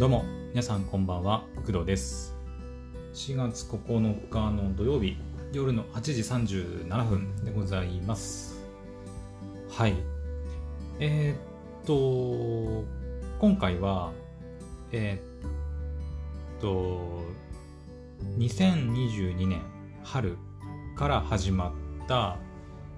[0.00, 0.24] どうも。
[0.48, 1.44] 皆さんこんばんは。
[1.56, 2.34] 工藤です。
[3.12, 5.18] 4月9日の土曜日
[5.52, 6.22] 夜の8時
[6.86, 8.64] 37分でございます。
[9.68, 9.96] はい。
[11.00, 12.86] えー、っと
[13.40, 14.12] 今回は
[14.90, 17.20] えー、っと
[18.38, 19.60] 2022年
[20.02, 20.38] 春
[20.96, 22.38] から始まった、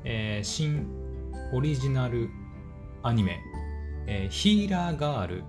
[0.04, 0.86] えー、新
[1.52, 2.30] オリジナル
[3.02, 3.40] アニメ、
[4.06, 5.44] えー、ヒーラーガール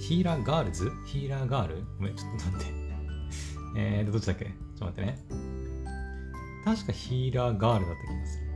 [0.00, 0.90] ヒーラーガールズ？
[1.06, 1.84] ヒーラーガール？
[1.98, 2.74] ごめん、ちょっと待って。
[3.76, 4.44] えー、どっちだっけ？
[4.44, 5.18] ちょっと待ってね。
[6.64, 8.46] 確かヒーラーガールだった気がする。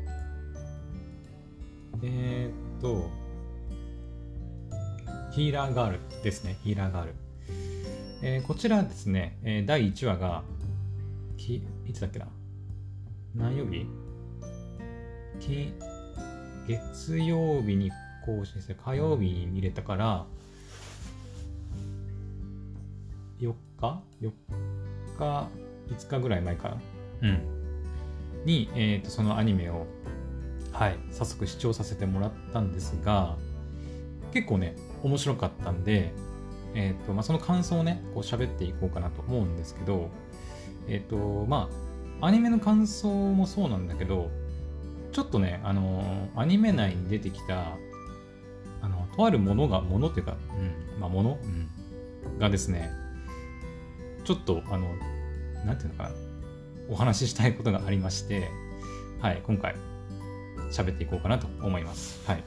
[2.03, 3.11] えーっと、
[5.33, 6.59] ヒーラーガールですね。
[6.63, 7.15] ヒーラーガール。
[8.23, 10.43] えー、こちらですね、えー、第1話が、
[11.37, 12.27] きいつだっけな？
[13.35, 13.87] 何曜日？
[15.39, 15.73] き
[16.67, 17.91] 月曜日に
[18.27, 20.27] 更新して火曜日に見れたから、
[23.41, 24.33] 4日 ?4
[25.19, 25.49] 日、
[25.89, 26.77] 5日ぐらい前かな？
[27.23, 27.61] うん。
[28.45, 29.87] に、えっ、ー、と、そのアニメを、
[30.73, 33.37] はい、早速視聴させてもらったんですが、
[34.33, 36.13] 結構ね、面白かったんで、
[36.75, 40.11] えっ、ー、と、まあ、その感想をね、こう喋っていこうかなと思うんですけど、
[40.89, 41.69] えっ、ー、と、ま
[42.21, 44.31] あ、アニメの感想もそうなんだけど、
[45.13, 47.77] ちょっとね、あのアニメ内に出てきた、
[48.83, 50.37] あの、とあるものが、ものっていうか、
[50.95, 52.91] うん、まあ、もの、うん、がですね、
[54.31, 54.87] ちょっと、あの、
[55.67, 56.11] なんていうのかな、
[56.89, 58.49] お話ししたいことがありまして、
[59.19, 59.75] はい、今回、
[60.71, 62.25] 喋っていこうかなと思います。
[62.29, 62.45] はい。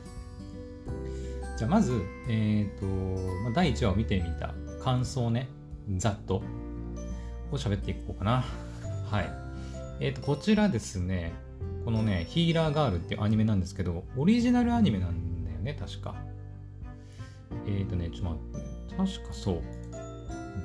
[1.58, 5.50] じゃあ、まず、えっ、ー、と、第1話を見てみた感想ね、
[5.98, 6.36] ざっと、
[7.52, 8.46] を喋っていこうかな。
[9.12, 9.30] はい。
[10.00, 11.34] えっ、ー、と、こちらですね、
[11.84, 16.16] このね、ヒーラーガールっていうアニメなんですけど、オリジナルアニメなんだよね、確か。
[17.68, 19.83] えっ、ー、とね、ちょっと待って、確かそう。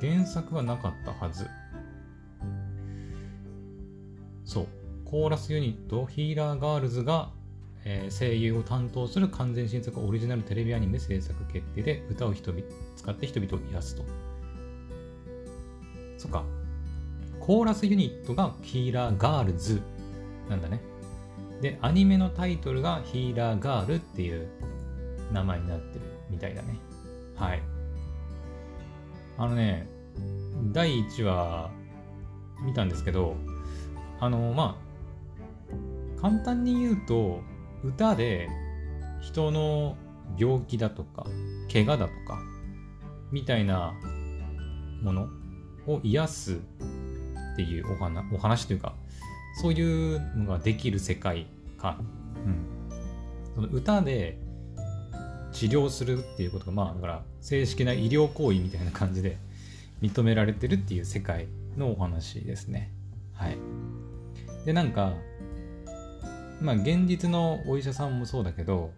[0.00, 1.47] 原作はなかったはず。
[4.44, 4.66] そう。
[5.04, 7.31] コーラスユニット、ヒーラーガールズが、
[7.84, 12.62] えー、声優を担当する完全新作オリジナルテレビアニメ制作決定で歌を人々
[12.97, 14.04] 使って人々を癒すと。
[16.19, 16.44] そっか。
[17.41, 19.81] コーラスユニットがヒーラーガールズ
[20.50, 20.81] なんだね。
[21.62, 24.48] で、アニメのタイトルがヒーラーガールっていう
[25.32, 26.00] 名前になってる
[26.31, 26.78] みたいだね。
[27.34, 27.62] はい。
[29.38, 29.87] あのね、
[30.72, 31.71] 第1話
[32.65, 33.37] 見たんですけど、
[34.19, 34.81] あの、ま
[36.16, 37.41] あ、簡単に言うと、
[37.84, 38.48] 歌で
[39.21, 39.97] 人の
[40.37, 41.25] 病気だとか、
[41.72, 42.41] 怪我だとか、
[43.31, 43.94] みたいな
[45.03, 45.28] もの
[45.87, 48.97] を癒すっていうお話お話というか、
[49.62, 51.47] そういうのができる世界
[51.78, 52.00] か。
[52.44, 52.66] うん。
[53.54, 54.37] その歌で
[55.59, 59.39] 治療するっていうことが、まあ、だから正式な医療行為みたいな感じで
[60.01, 62.93] 認められてるっていう世界のお話ですね。
[63.35, 63.59] はい。
[64.65, 65.15] で、なんか、
[66.61, 68.93] まあ、現実のお医者さんもそうだけど、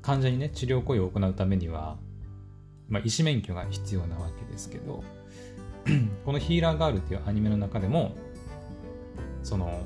[0.00, 1.98] 患者にね、治療行為を行うためには、
[2.88, 5.04] まあ、医師免許が必要なわけですけど、
[6.24, 8.12] このヒーラーガールっていうアニメの中でも、
[9.42, 9.84] その、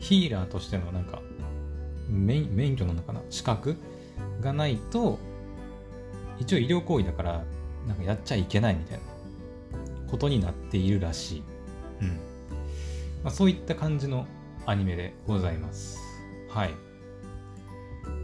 [0.00, 1.22] ヒーラーとしてのなんか、
[2.08, 3.20] 免許なのかな？
[3.30, 3.76] 資格
[4.40, 5.18] がないと
[6.38, 7.44] 一応医療行為だから
[7.86, 9.04] なんかやっちゃいけないみたいな
[10.10, 11.42] ことになっているらしい、
[12.00, 12.08] うん。
[12.08, 12.14] ま
[13.24, 14.26] あ、そういった感じの
[14.66, 15.98] アニメでございます。
[16.48, 16.70] はい。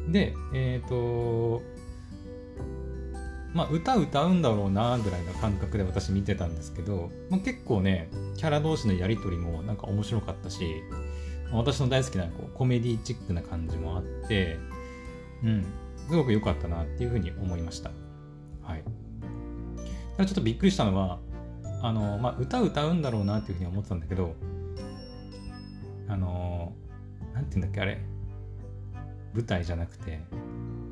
[0.08, 1.62] でえっ、ー、と
[3.52, 10.82] まあ歌歌うんだろうなぐらいの感覚で私見てたんですけど、まあ、結構ねキャラ同士のやり取りもなんか面白かったし
[11.52, 14.58] 私の大好きなこうコメディチックな感じもあって、
[15.42, 15.64] うん、
[16.08, 17.90] すごく良かったなっていうふうに思いました。
[18.62, 18.84] はい。
[20.16, 21.18] ただちょっとびっくりしたのは、
[21.82, 24.34] あの、まあ、歌歌うんだろうなっていうふうに思ってたんだけど、
[26.08, 26.72] あの、
[27.34, 28.00] なんて言うんだっけ、あれ。
[29.34, 30.20] 舞台じゃなくて、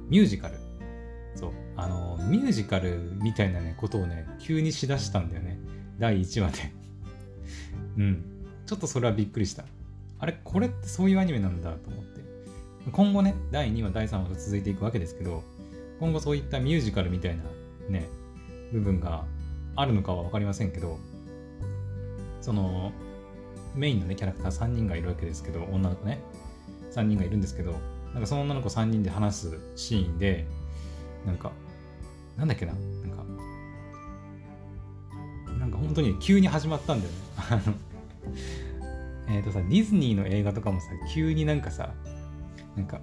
[0.08, 0.54] ミュージカル。
[1.34, 1.52] そう。
[1.76, 5.58] あの、ミュージカルみたいなね、ことをね、急にしだしたんだよね。
[5.98, 6.72] 第1話で
[7.98, 8.24] うん。
[8.66, 9.64] ちょっとそれはびっくりした。
[10.18, 12.22] あれこれってそういうアニメなんだと思って。
[12.92, 15.42] 今後ね、第2話、第3話と続いていくわけですけど、
[16.00, 17.44] 今後そういったミュージカルみたいな
[17.88, 18.08] ね、
[18.72, 19.24] 部分が
[19.76, 20.98] あるのかは分かりませんけど、
[22.40, 22.92] その、
[23.74, 26.20] メインのね、キャラクター3人がいるわけですけど、女の子ね、
[26.92, 27.74] 3人がいるんですけど、
[28.12, 30.46] なんかその女の子3人で話すシーンで、
[31.26, 31.52] なんか、
[32.36, 33.24] なんだっけな、なんか、
[35.58, 37.18] なんか本当に急に始まったんだよね。
[37.50, 37.74] あの
[39.26, 41.94] えっ、とさ、ディズニーの映画とかもさ、急になんかさ、
[42.76, 43.00] なんか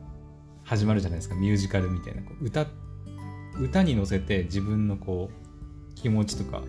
[0.63, 2.21] 始まるじゃないですか、ミュージカルみたいな。
[2.21, 2.67] こう歌
[3.59, 6.61] 歌に乗せて自分のこう気持ちとか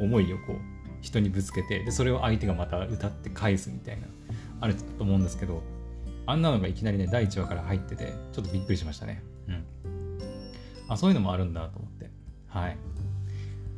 [0.00, 0.56] 思いをこう
[1.00, 4.06] 人にぶつけてでそれを相手がまた歌って返すみたいな
[4.60, 5.62] あると思うんですけど
[6.26, 9.22] あんなのがいきなりね第1話から入っててちょっとびっくりしましたね。
[9.48, 9.64] うん。
[10.88, 12.10] あそういうのもあるんだと思って。
[12.48, 12.76] はい。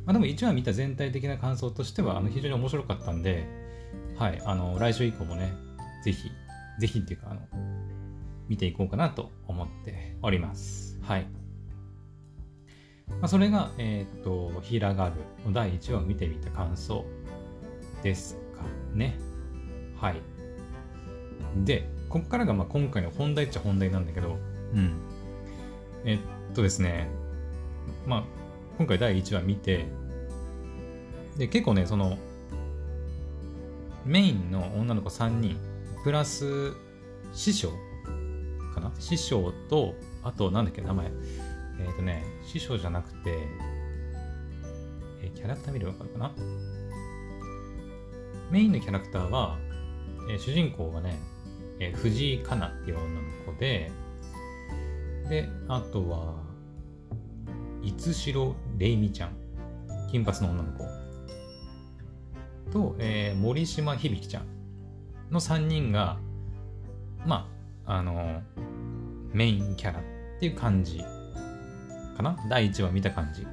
[0.05, 3.47] まあ、でも1話見た全体的な感想としてはあの非常に面白かったんで
[4.17, 5.53] はいあの来週以降もね
[6.03, 6.29] ぜひ
[6.79, 7.41] ぜひっていうかあの
[8.53, 11.25] 見ていこうかなと思っておりますはい
[13.09, 17.05] まあ、それが、えっ、と、ヒーラーガールの第1話を見てみた感想
[18.01, 18.63] ですか
[18.93, 19.17] ね。
[19.99, 20.21] はい。
[21.63, 24.37] で、ここからがまあ今回の本題っちゃ本題なんだけど、
[24.73, 24.95] うん。
[26.05, 26.19] えっ
[26.55, 27.07] とですね、
[28.07, 28.23] まあ、
[28.77, 29.85] 今回第1話見て、
[31.37, 32.17] で、結構ね、その、
[34.05, 35.57] メインの女の子3人、
[36.03, 36.73] プラス
[37.33, 37.71] 師匠
[38.83, 38.91] な。
[38.99, 41.07] 師匠と、あと、なんだっけ、名前。
[41.07, 43.37] えっ、ー、とね、師匠じゃなくて、
[45.21, 46.31] えー、キャラクター見ればわかるかな？
[48.51, 49.57] メインのキャラクターは、
[50.29, 51.17] えー、主人公がね、
[51.79, 53.91] えー、藤井香奈っていう女の子で、
[55.29, 56.35] で、あとは、
[57.81, 59.31] いつしろれいみちゃん、
[60.11, 61.03] 金髪の女の子。
[62.71, 64.47] と、えー、森島響ちゃん
[65.31, 66.17] の3人が、
[67.25, 67.52] まあ
[67.85, 68.41] あ、あの、
[69.33, 70.03] メインキャラっ
[70.39, 70.99] ていう感じ
[72.15, 72.37] かな？
[72.49, 73.45] 第1話見た感じ。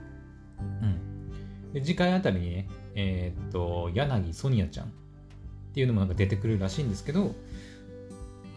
[0.59, 1.31] うん。
[1.73, 4.91] で次回あたりにね、えー、っと、柳ソニアちゃんっ
[5.73, 7.35] ていうのもなんか出てくるらしいんですけど、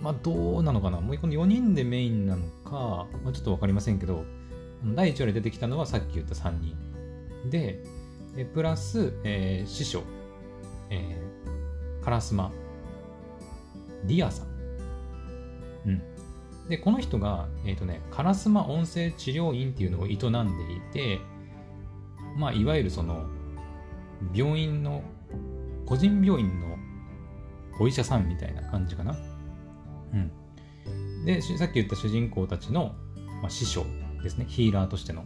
[0.02, 1.00] まあどうなのかな？
[1.00, 4.26] もうこの4人でメインなのか、まあ、ちょっとわかりませんけど、
[4.96, 6.76] 第1話で出てきたのはさっき言った3人。
[7.50, 7.84] で、
[8.36, 10.04] えプラス、えー、師匠、
[10.90, 12.52] えー、カラスマ、
[14.06, 14.53] リアさん。
[15.86, 16.02] うん。
[16.70, 21.20] で、この人が、えっ、ー、とね、烏丸音声治療院っていうのを営んでいて、
[22.38, 23.26] まあ、いわゆるその、
[24.34, 25.04] 病院の、
[25.86, 26.78] 個人病院の
[27.80, 29.18] お医者さんみたいな感じかな。
[30.14, 31.26] うん。
[31.26, 32.96] で、さっき言った主人公たちの、
[33.42, 33.86] まあ、師匠
[34.22, 34.46] ですね。
[34.48, 35.26] ヒーラーとしての。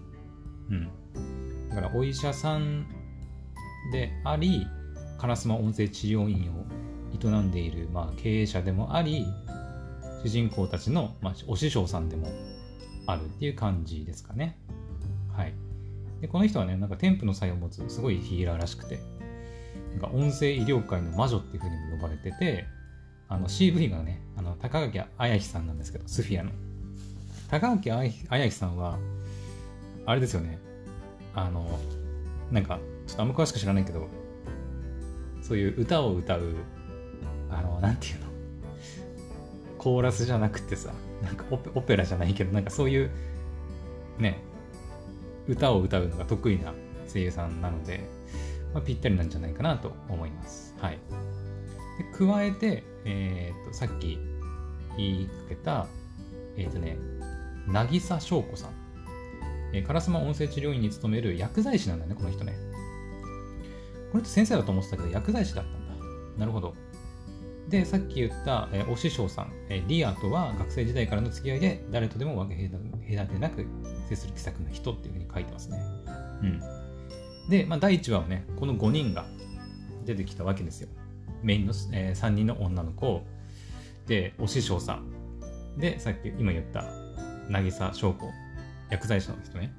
[0.70, 0.90] うん。
[1.70, 2.88] だから、お医者さん
[3.92, 4.66] であり、
[5.20, 6.66] 烏丸音声治療院を
[7.14, 9.26] 営んでいる、まあ、経営者でもあり、
[10.28, 12.28] 主人公たちの、まあ、お師匠さんでも
[13.06, 14.58] あるっていう感じですかね。
[15.34, 15.54] はい。
[16.20, 19.00] で、この人はね、なんか添付の才を持つすごいヒーラーらしくて、
[19.92, 22.66] なんか音声医療界の魔女っていう風にも呼ばれてて、
[23.30, 26.52] あの CV がね、あの高垣綾彦さんなんですけど、スフィアの。
[27.50, 29.00] 高垣綾彦さんは、
[30.06, 30.60] あれですよね、
[31.34, 31.80] あの、
[32.52, 34.08] なんか、ちょっとあんま詳しく知らないけど、
[35.42, 36.56] そういう歌を歌う、
[37.50, 38.27] あの、なんていうの？
[39.88, 40.92] コーラスじゃなくてさ、
[41.24, 43.10] なんかオペラじゃないけど、なんかそういう、
[44.20, 44.44] ね、
[45.48, 46.74] 歌を歌うのが得意な
[47.10, 48.02] 声優さんなので、
[48.74, 50.76] まあ、ぴったりなんじゃないかなと思います。
[50.82, 51.00] はい。
[51.98, 54.20] で加えて、え、ー、と、さっき
[54.98, 55.88] 言いかけた、
[56.58, 56.98] えっ、ー、とね、
[57.70, 58.72] 渚翔子さん。
[59.72, 62.58] えー、烏丸音声治療院に勤める薬剤師なんだね、この人ね。
[64.12, 65.94] これって先生だと思ってたけど、薬剤師だったんだ。
[66.38, 66.76] なるほど。
[67.70, 72.70] で、さっき言った、えー、お師匠さん、えー、リアとは学生時代からの付き合いで誰とでも分け
[73.16, 73.66] 隔てなく
[74.08, 75.80] 接する気さくな人っていうふうに書いてますね。
[76.44, 76.62] うん。
[77.50, 79.26] で、まあ、第1話はね、この5人が
[80.06, 80.90] 出てきたわけですよ。
[81.44, 83.24] メインの、えー、3人の女の子、
[84.08, 86.86] で、お師匠さん、で、さっき今言った
[87.50, 88.32] 渚翔子、
[88.90, 89.74] 薬剤師の人ね、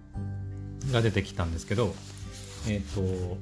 [0.93, 1.95] が出てきたんですけど、
[2.69, 3.39] えっ、ー、と、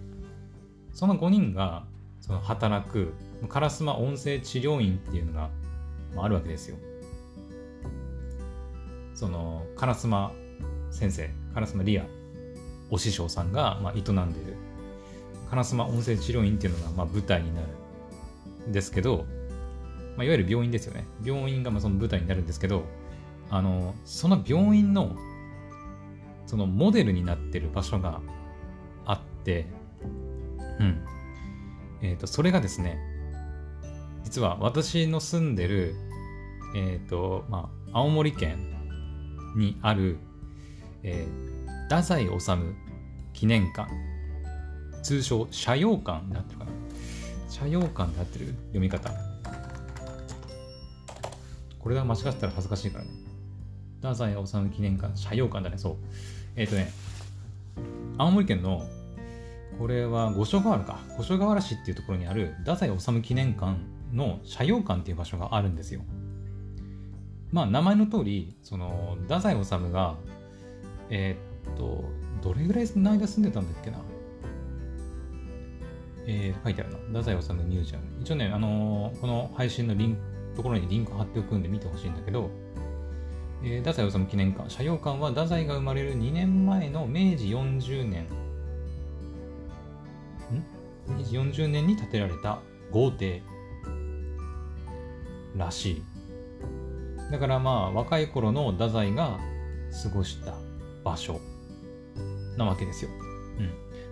[0.92, 1.84] その5人が
[2.26, 5.50] その働く烏丸音声治療院っていうのが、
[6.16, 6.76] あ、るわけですよ。
[9.14, 10.34] その烏丸
[10.90, 12.04] 先生烏丸リア
[12.90, 14.56] お師匠さんが、まあ、営んでる。
[15.50, 17.68] 烏丸音声治療院っていうのが、まあ、舞台になる。
[18.68, 19.24] んですけど、
[20.16, 21.06] まあ、いわゆる病院ですよね。
[21.24, 22.84] 病院がまあその舞台になるんですけど
[23.50, 25.16] あのその病院の
[26.46, 28.20] そのモデルになってる場所が
[29.04, 29.66] あって
[30.80, 31.04] うん。
[32.02, 32.98] えっ、ー、とそれがですね
[34.26, 35.94] 実は私の住んでる、
[36.74, 38.74] えっ、ー、と、まあ、青森県
[39.54, 40.18] にある、
[41.04, 42.30] えー、太宰治
[43.32, 43.88] 記念館、
[45.04, 46.70] 通称、社用館になってるかな。
[47.48, 49.10] 社用館になってる読み方。
[51.78, 53.10] これが間違ったら恥ずかしいからね。
[54.02, 55.96] 太宰治記念館、社用館だね、そう。
[56.56, 56.92] えっ、ー、とね、
[58.18, 58.82] 青森県の、
[59.78, 61.00] これは五所川原か。
[61.16, 63.76] 五所川原市っていうところにある太宰治記念館
[64.12, 66.02] の社用館っていう場所があるんですよ。
[67.52, 70.16] まあ名前の通り、その、太宰治が、
[71.10, 72.04] えー、っと、
[72.42, 73.98] どれぐらいの間住んでたんだっけな。
[76.28, 77.20] えー、書いてあるな。
[77.20, 78.04] 太宰治ミュージアム。
[78.20, 80.18] 一応ね、あのー、この配信のリン
[80.56, 82.50] ところにリンク貼っておくんで見てほしいんだけど、
[83.62, 88.26] えー、太宰治記念館、社用館は太宰が生まれる2年前の明治40年、
[91.08, 92.60] 明治40年に建てられた
[92.90, 93.42] 豪邸
[95.56, 96.02] らしい。
[97.30, 99.38] だからまあ若い頃の太宰が
[100.02, 100.54] 過ごした
[101.04, 101.40] 場所
[102.56, 103.10] なわけですよ。
[103.58, 103.66] うん。
[103.66, 103.70] ま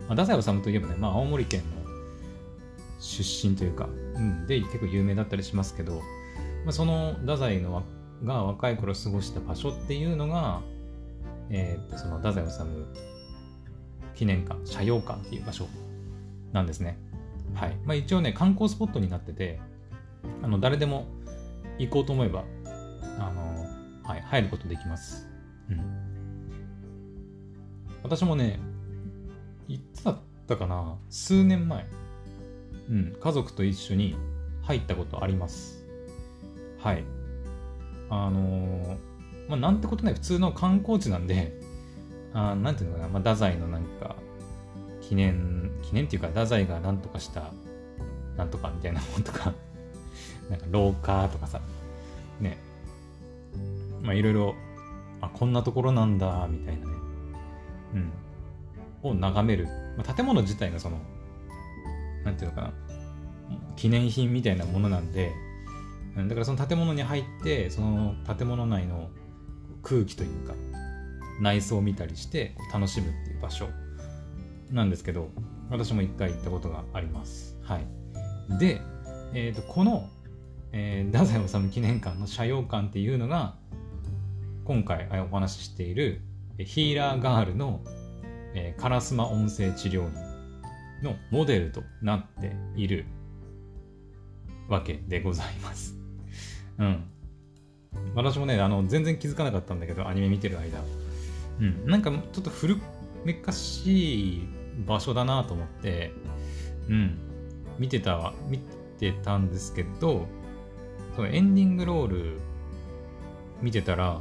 [0.08, 1.84] あ、太宰治といえばね、まあ青森県の
[3.00, 5.96] 出身というか、うん、で結構有名だったりしますけど、
[6.64, 7.82] まあ、その太宰の
[8.24, 10.62] が若い頃過ごした場所っていうのが、
[11.50, 12.58] えー、とその太宰治
[14.14, 15.66] 記念館、社用館っていう場所
[16.54, 16.96] なんですね。
[17.52, 17.76] はい。
[17.84, 19.60] まあ、一応ね、観光スポットになってて、
[20.42, 21.06] あの誰でも
[21.78, 22.44] 行こうと思えば、
[23.18, 23.66] あの、
[24.02, 25.28] はい、入ることできます。
[25.68, 25.80] うん。
[28.02, 28.60] 私もね、
[29.68, 30.96] いつだったかな？
[31.10, 31.86] 数年前、
[32.88, 34.16] うん、家族と一緒に
[34.62, 35.84] 入ったことあります。
[36.78, 37.04] はい。
[38.10, 38.96] あのー、
[39.48, 41.58] まあ、なんてことない、普通の観光地なんで、
[42.32, 44.16] あなんていうのかな、まあ、太宰のなんか、
[45.00, 47.52] 記念、記念っていうか、太宰がなんとかした、
[48.36, 49.52] なんとかみたいなもんとか
[50.50, 51.60] なんか廊下とかさ、
[52.40, 52.58] ね、
[54.02, 54.54] まあいろいろ、
[55.20, 56.92] あ、こんなところなんだ、みたいなね、
[59.02, 59.66] うん、を眺める。
[59.96, 60.98] まあ、建物自体がその、
[62.24, 62.72] なんていうのかな、
[63.76, 65.32] 記念品みたいなものなんで、
[66.16, 69.10] だからその建物に入って、その建物内の
[69.82, 70.54] 空気というか、
[71.40, 73.68] 内装を見たりして楽しむっていう場所
[74.70, 75.30] なんですけど、
[75.70, 77.58] 私も一回行ったことがあります。
[77.62, 77.86] はい。
[78.58, 78.80] で、
[79.32, 80.08] えー、とこの、
[80.72, 83.56] えー、太宰治記念館の社用館っていうのが、
[84.64, 86.22] 今回お話ししている
[86.58, 87.80] ヒーラーガールの、
[88.54, 90.12] えー、烏丸音声治療院
[91.02, 93.06] のモデルとなっている
[94.68, 95.96] わけでございます。
[96.78, 97.04] うん。
[98.14, 100.80] 私もね、あの、全然気づかなかったんだけど、アニメ見てる間。
[101.60, 101.86] うん。
[101.86, 102.76] なんかちょっと古
[103.24, 104.48] めかしい
[104.86, 106.12] 場所だなと思って、
[106.88, 107.18] うん。
[107.78, 108.58] 見てた、見
[108.98, 110.26] てたんですけど、
[111.16, 112.38] そのエンディングロール
[113.62, 114.20] 見てたら、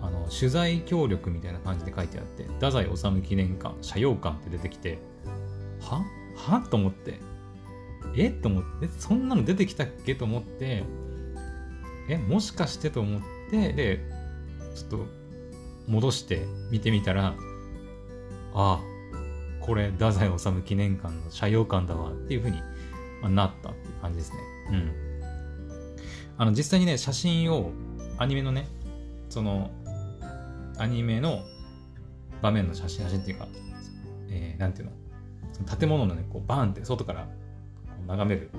[0.00, 4.98] あの取材協力みたいな感じで書いてあって、太宰治記念館、社用館って出てきて、
[5.80, 6.04] は？
[6.36, 6.60] は？
[6.68, 7.18] と思って、
[8.16, 8.30] え？
[8.30, 10.84] と思って、そんなの出てきたっけと思って、
[12.08, 14.00] え、もしかしてと思って、で、
[14.76, 15.06] ちょっと
[15.88, 17.34] 戻して見てみたら、あ
[18.54, 18.80] あ、
[19.66, 22.62] これ、太宰治記念館の社用館だわっていうふうに
[23.34, 24.38] なったっていう感じですね。
[24.70, 24.92] うん。
[26.38, 27.72] あの、実際にね、写真を、
[28.18, 28.68] アニメのね、
[29.28, 29.70] その、
[30.78, 31.42] アニメの
[32.42, 33.48] 場面の写真、写真っていうか、
[34.28, 34.92] えー、なんていうの、
[35.64, 37.26] の建物のね、こうバーンって外から
[38.06, 38.50] 眺める、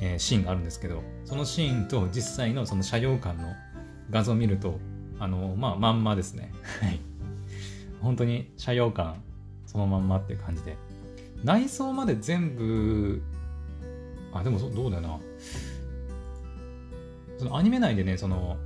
[0.00, 3.52] えー、シーンがあるんですけど、そのシーンと実際のその車用館の
[4.10, 4.78] 画像を見ると、
[5.18, 6.52] あの、まあ、まんまですね。
[8.00, 9.16] 本当に車用館
[9.70, 10.76] そのまんまって感じで。
[11.44, 13.22] 内装まで全部、
[14.32, 15.20] あ、でもどうだよな。
[17.38, 18.56] そのアニメ内でね、その、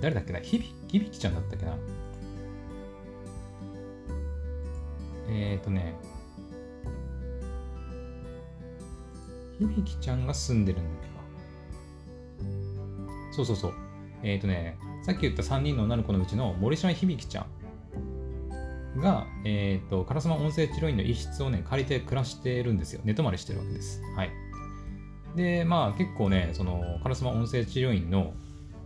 [0.00, 1.76] 誰だっけな、ひび、ひびきちゃんだったっけな。
[5.28, 5.94] えっ、ー、とね、
[9.60, 11.12] 響ちゃんが住んでるんだっけか。
[13.30, 13.74] そうそうそう。
[14.22, 17.61] えっ、ー、とね、さっき言った3人の女の子のうちの森島響ちゃん
[18.96, 23.00] が、えっ、ー、と、烏丸音声治療院の一室をね、借りて暮らしてるんですよ。
[23.04, 24.02] 寝泊まりしてるわけです。
[24.16, 24.30] はい。
[25.36, 28.34] で、まあ結構ね、その、烏丸音声治療院の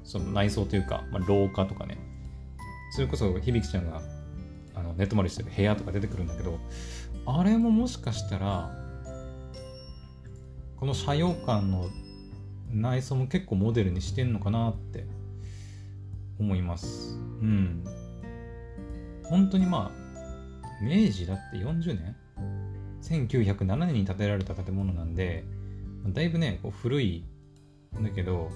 [0.07, 1.99] その内装というか、まあ、廊下とかね、
[2.93, 4.01] それこそ響ちゃんが
[4.75, 6.59] あの寝泊まりしてる部屋とか出てくるんだけど、
[7.27, 8.71] あれももしかしたら、
[10.77, 11.91] この車用館の
[12.71, 15.07] 内装も結構モデルにしてんのかなって
[16.39, 17.19] 思います。
[17.41, 17.85] うん。
[19.29, 22.17] 本当にまあ、明治だって40年
[23.03, 25.45] ?1907 年に建てられた建物なんで、
[26.09, 27.25] だいぶね、こう古い
[27.99, 28.51] んだけど、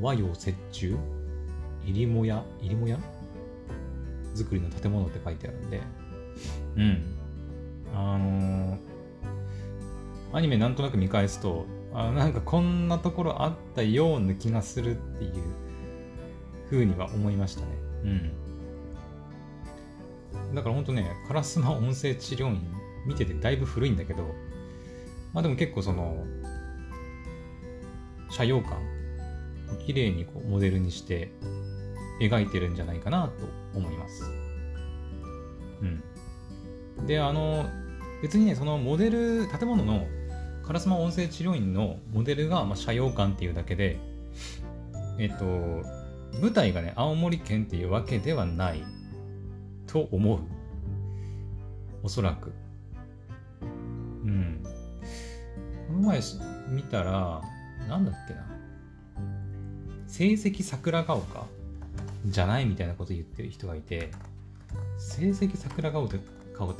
[0.00, 0.96] 和洋折衷？
[1.84, 2.98] 入りもや入りもや？
[4.34, 5.80] 作りの建物って書いてあるんで、
[6.76, 7.02] うん。
[7.94, 8.96] あのー
[10.32, 15.32] アニメなんとなく見返すと、あなんかこんなところあったような気がするっていう
[16.70, 17.66] 風には思いましたね。
[18.04, 18.32] うん。
[20.54, 22.60] だからほんとね、烏丸音声治療院
[23.06, 24.34] 見ててだいぶ古いんだけど、
[25.32, 26.24] まあでも結構その、
[28.30, 28.78] 車用感
[29.86, 31.30] 綺麗にこうモデルにして
[32.20, 34.24] 描いてるんじゃないかなと思います。
[36.98, 37.06] うん。
[37.06, 37.66] で、あの、
[38.22, 40.06] 別にね、そのモデル、建物の
[40.64, 43.98] 烏丸音声治療院のモデルが、まあ、社用館っていうだけで、
[45.18, 45.44] えっと、
[46.40, 48.82] 舞台がね、青森県っていうわけではない
[49.86, 50.38] と思う。
[52.02, 52.52] おそらく。
[53.62, 54.62] うん。
[55.88, 56.20] この前
[56.68, 57.40] 見たら、
[57.88, 58.44] なんだっけな。
[60.08, 61.46] 成績桜ヶ丘？
[62.26, 64.10] じゃないみたいなこと言ってる人がいて、
[64.98, 66.18] 成績桜ヶ丘って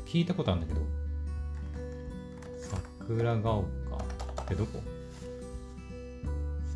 [0.03, 0.81] 聞いたことあるんだけど、
[3.07, 3.65] 桜ヶ丘
[4.43, 4.81] ってどこ？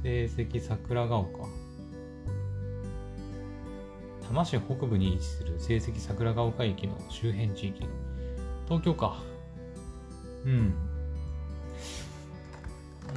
[0.03, 1.49] 成績桜ヶ丘
[4.31, 7.85] 多摩市北部に位置する成績桜ヶ丘駅の周辺地域
[8.67, 9.17] 東京か
[10.45, 10.73] うん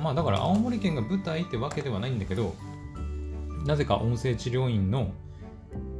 [0.01, 2.55] まあだから青森県が舞台ってわけではないんだけど
[3.67, 5.11] なぜか音声治療院の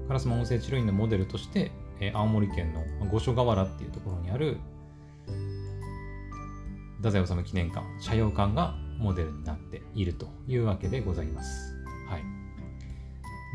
[0.10, 4.58] 烏丸音声治療院のモデルとして、えー、青森県の五所川原っていうところにある
[7.04, 11.76] 太宰治記念館、社用館がモデルになっているというわけでございます。
[12.08, 12.22] はい。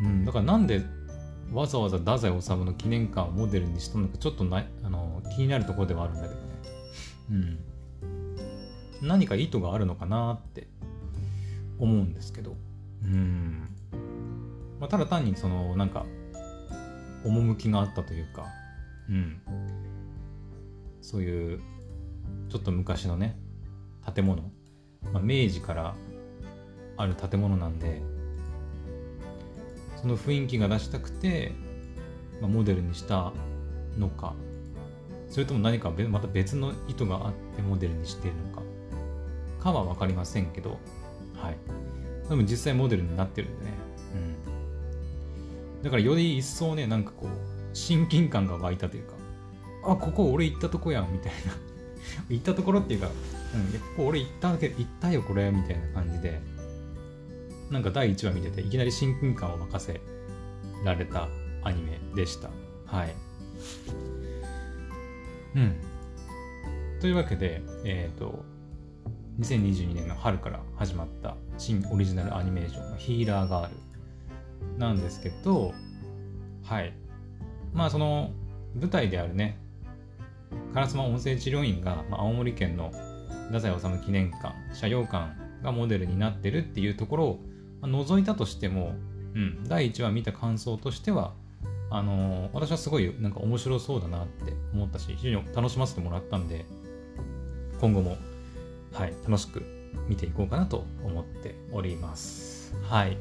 [0.05, 0.83] うん、だからなんで
[1.53, 6.39] わざわざ太宰治の記念館をモデルにしたのかちょっとなあの気になるところではあるんだけどね。
[7.31, 7.59] うん。
[9.09, 10.67] 何か意図があるのかなって
[11.79, 12.57] 思うんですけど。
[13.03, 13.69] うん。
[14.81, 16.05] まあ、ただ単にそのなんか
[17.25, 18.47] 趣があったというか、
[19.09, 19.41] うん。
[21.01, 21.61] そういう
[22.51, 23.39] ちょっと昔のね
[24.15, 24.43] 建物、
[25.13, 25.95] まあ、明治から
[26.97, 28.03] ある建物なんで
[30.01, 31.53] その雰囲気が出したくて、
[32.41, 33.33] まあ、モデルにした
[33.99, 34.35] のか。
[35.29, 38.63] それとも何かまた別の意図があってモデルにしているのか。
[39.61, 40.79] かは分かりませんけど。
[41.35, 41.57] はい。
[42.29, 43.73] でも実際モデルになってるんでね。
[45.77, 45.83] うん。
[45.83, 49.15] だからより一層ねなんかこう親近感が湧いたというか
[49.85, 51.57] あここ俺行ったとこやんみたいな。
[52.31, 53.09] 行ったところっていうか、
[53.55, 56.41] うん、ここ俺行った行ったよこれみたいな感じで。
[57.71, 60.01] なんか第1話見てていきなり親近感を任せ
[60.85, 61.29] られた
[61.63, 62.49] アニメでした。
[62.87, 63.15] はい。
[65.57, 65.77] うん。
[67.01, 68.45] というわけでえっ、ー、と
[69.41, 75.73] 2022年の春から始まった新オリジナルアニメーションのヒーラーガールなんですけど
[76.65, 76.93] はい。
[77.73, 78.31] まあその
[78.75, 79.59] 舞台であるね
[80.75, 82.93] 烏丸音声治療院が、まあ、青森県の
[83.49, 85.31] 太宰治記念館社用館
[85.63, 87.41] がモデルになってるっていうところを、
[87.81, 88.95] まあ、除いたとしても、
[89.35, 91.33] うん、第1話見た感想としては
[91.91, 96.67] あのー、私はすごいなんか面白そうだなって思ったし非常に楽しませてもらったんで
[97.81, 98.19] 今後も、
[98.93, 99.63] はい、楽しく
[100.09, 102.75] 見ていこうかなと思っております。
[102.89, 103.17] はい。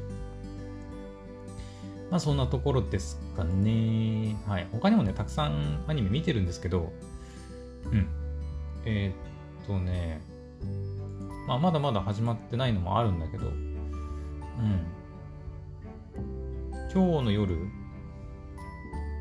[2.10, 4.36] まあそんなところですかね。
[4.46, 4.66] はい。
[4.72, 6.92] 他にもねたくさんアニメ見てるんですけど
[7.92, 8.08] うん。
[8.84, 10.20] えー、っとね、
[11.46, 13.46] まあ、まだまだ始まってないのもあるんだけど、
[14.58, 14.86] うん。
[16.92, 17.56] 今日の夜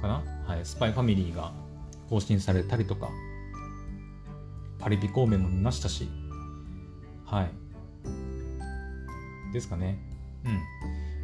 [0.01, 0.23] かな？
[0.45, 1.51] はい、スパイファミリーが
[2.09, 3.09] 更新されたりとか、
[4.79, 6.09] パリピ孔明も見ましたし、
[7.25, 7.51] はい。
[9.53, 9.99] ですかね。
[10.45, 10.53] うん。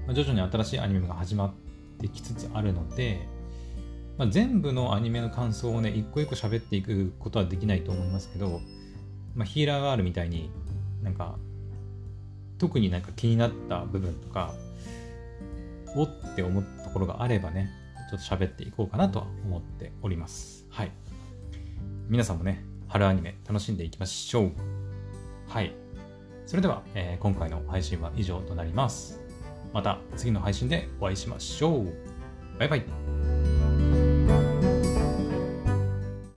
[0.07, 1.53] まあ、徐々に新しいアニメが始まっ
[1.99, 3.27] てきつつあるので、
[4.17, 8.59] まあ、全部のアニメの感想をね、一個一個喋っていくことはできないと思いますけど、
[9.33, 10.51] まあ、ヒーラーがあるみたいに
[11.01, 11.37] なんか、
[12.63, 14.53] 特になんか気になった部分とか、
[15.97, 17.69] おって思ったところがあればね、
[18.09, 20.65] ちょっと喋っていこうかなとは思っております。
[20.69, 20.91] はい。
[22.07, 24.51] 皆さんもね、春アニメ楽しんでいきましょう。
[25.49, 25.75] はい。
[26.45, 29.19] それでは、えー、今回の配信は以上となります。
[29.73, 31.93] また次の配信でお会いしましょう。
[32.57, 33.42] バイバイ。